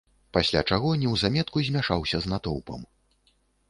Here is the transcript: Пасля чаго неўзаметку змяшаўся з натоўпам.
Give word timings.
Пасля 0.37 0.63
чаго 0.69 0.93
неўзаметку 1.03 1.57
змяшаўся 1.69 2.17
з 2.27 2.35
натоўпам. 2.35 2.93